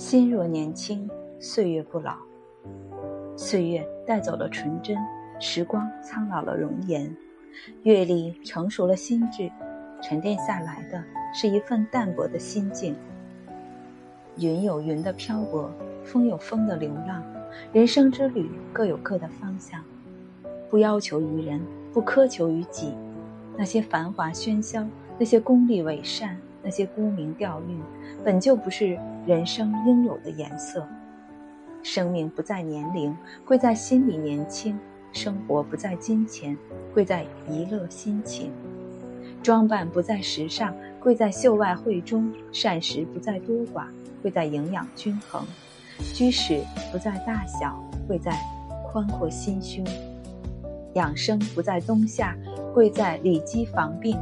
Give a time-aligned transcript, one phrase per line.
[0.00, 1.06] 心若年轻，
[1.38, 2.16] 岁月不老。
[3.36, 4.96] 岁月带走了纯真，
[5.38, 7.14] 时光苍老了容颜，
[7.82, 9.52] 阅历成熟了心智，
[10.00, 11.04] 沉淀下来的
[11.34, 12.96] 是一份淡泊的心境。
[14.38, 15.70] 云有云的漂泊，
[16.02, 17.22] 风有风的流浪，
[17.70, 19.84] 人生之旅各有各的方向。
[20.70, 21.60] 不要求于人，
[21.92, 22.94] 不苛求于己。
[23.54, 24.82] 那些繁华喧嚣，
[25.18, 26.40] 那些功利伪善。
[26.62, 27.78] 那些沽名钓誉，
[28.24, 30.86] 本就不是人生应有的颜色。
[31.82, 34.74] 生命不在年龄，贵在心里年轻；
[35.12, 36.56] 生活不在金钱，
[36.92, 38.50] 贵在一乐心情；
[39.42, 43.86] 装扮不在时尚，贵在秀外慧中；膳食不在多寡，
[44.20, 45.42] 贵在营养均衡；
[46.12, 46.60] 居室
[46.92, 48.38] 不在大小，贵在
[48.92, 49.82] 宽阔心胸；
[50.92, 52.36] 养生不在冬夏，
[52.74, 54.14] 贵在理肌防病；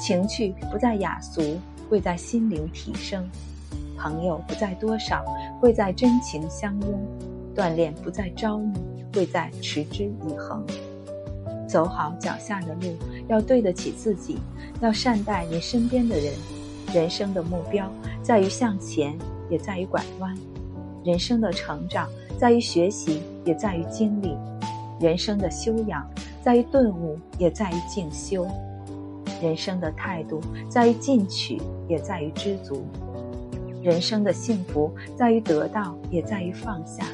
[0.00, 1.40] 情趣不在雅俗。
[1.88, 3.28] 贵在心灵提升，
[3.96, 5.24] 朋友不在多少，
[5.60, 6.90] 贵在真情相拥；
[7.54, 8.72] 锻炼不在朝暮，
[9.12, 10.64] 贵在持之以恒。
[11.66, 12.94] 走好脚下的路，
[13.26, 14.38] 要对得起自己，
[14.80, 16.32] 要善待你身边的人。
[16.92, 17.90] 人生的目标
[18.22, 19.18] 在于向前，
[19.50, 20.32] 也在于拐弯；
[21.04, 24.36] 人生的成长在于学习，也在于经历；
[25.00, 26.08] 人生的修养
[26.42, 28.46] 在于顿悟，也在于静修。
[29.44, 32.82] 人生的态度在于进取，也在于知足；
[33.82, 37.04] 人生的幸福在于得到，也在于放下；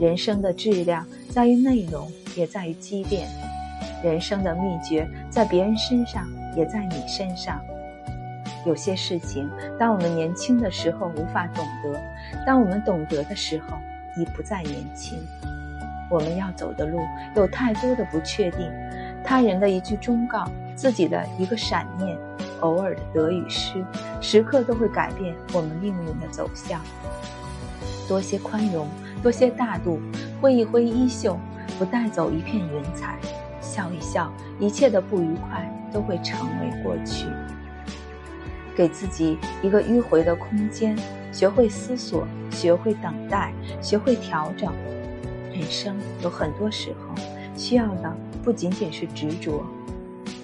[0.00, 3.26] 人生的质量在于内容，也在于积淀；
[4.02, 7.60] 人生的秘诀在别人身上，也在你身上。
[8.64, 9.46] 有些事情，
[9.78, 12.00] 当我们年轻的时候无法懂得，
[12.46, 13.76] 当我们懂得的时候，
[14.16, 15.18] 已不再年轻。
[16.10, 17.00] 我们要走的路
[17.36, 18.66] 有太多的不确定，
[19.22, 20.50] 他人的一句忠告。
[20.80, 22.18] 自己的一个闪念，
[22.60, 23.84] 偶尔的得与失，
[24.18, 26.80] 时刻都会改变我们命运的走向。
[28.08, 28.88] 多些宽容，
[29.22, 30.00] 多些大度，
[30.40, 31.38] 挥一挥衣袖，
[31.78, 33.18] 不带走一片云彩，
[33.60, 37.26] 笑一笑，一切的不愉快都会成为过去。
[38.74, 40.96] 给自己一个迂回的空间，
[41.30, 44.72] 学会思索，学会等待，学会调整。
[45.52, 47.14] 人生有很多时候，
[47.54, 49.62] 需要的不仅仅是执着。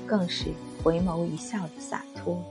[0.07, 0.47] 更是
[0.83, 2.43] 回眸一笑的洒脱。